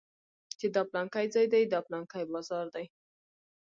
[0.59, 2.85] چې دا پلانکى ځاى دى دا پلانکى بازار دى.